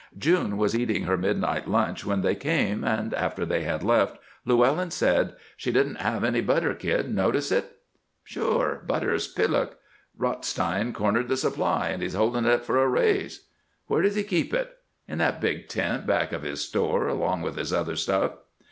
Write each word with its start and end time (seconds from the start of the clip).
June 0.17 0.57
was 0.57 0.75
eating 0.75 1.03
her 1.03 1.15
midnight 1.15 1.67
lunch 1.67 2.03
when 2.03 2.21
they 2.21 2.33
came, 2.33 2.83
and 2.83 3.13
after 3.13 3.45
they 3.45 3.61
had 3.61 3.83
left 3.83 4.17
Llewellyn 4.45 4.89
said: 4.89 5.35
"She 5.55 5.71
didn't 5.71 6.01
have 6.01 6.23
any 6.23 6.41
butter, 6.41 6.73
Kid. 6.73 7.13
Notice 7.13 7.51
it?" 7.51 7.77
"Sure. 8.23 8.81
Butter's 8.87 9.27
peluk. 9.31 9.77
Rothstein 10.17 10.91
cornered 10.91 11.27
the 11.27 11.37
supply, 11.37 11.89
and 11.89 12.01
he's 12.01 12.15
holding 12.15 12.45
it 12.45 12.65
for 12.65 12.81
a 12.83 12.87
raise." 12.87 13.45
"Where 13.85 14.01
does 14.01 14.15
he 14.15 14.23
keep 14.23 14.55
it?" 14.55 14.75
"In 15.07 15.19
that 15.19 15.39
big 15.39 15.67
tent 15.67 16.07
back 16.07 16.31
of 16.31 16.41
his 16.41 16.61
store, 16.61 17.07
along 17.07 17.43
with 17.43 17.55
his 17.55 17.71
other 17.71 17.95
stuff." 17.95 18.31